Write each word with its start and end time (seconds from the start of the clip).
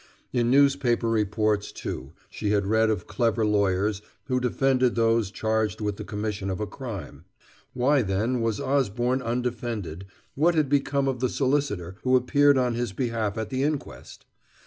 In 0.33 0.49
newspaper 0.49 1.07
reports, 1.07 1.71
too, 1.71 2.13
she 2.27 2.49
had 2.49 2.65
read 2.65 2.89
of 2.89 3.05
clever 3.05 3.45
lawyers 3.45 4.01
who 4.25 4.39
defended 4.39 4.95
those 4.95 5.29
charged 5.29 5.79
with 5.79 5.97
the 5.97 6.03
commission 6.03 6.49
of 6.49 6.59
a 6.59 6.65
crime; 6.65 7.25
why, 7.73 8.01
then, 8.01 8.41
was 8.41 8.59
Osborne 8.59 9.21
undefended; 9.21 10.07
what 10.33 10.55
had 10.55 10.69
become 10.69 11.07
of 11.07 11.19
the 11.19 11.29
solicitor 11.29 11.97
who 12.01 12.15
appeared 12.15 12.57
in 12.57 12.73
his 12.73 12.93
behalf 12.93 13.37
at 13.37 13.51
the 13.51 13.61
inquest? 13.61 14.25